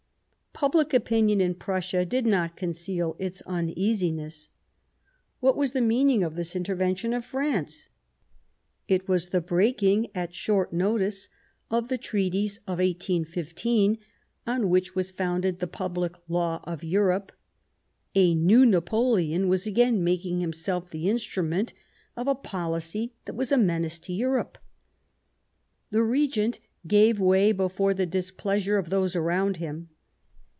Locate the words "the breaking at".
9.29-10.35